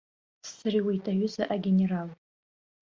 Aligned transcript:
Сӡырҩуеит, 0.49 1.05
аҩыза 1.11 1.43
агенерал! 1.53 2.09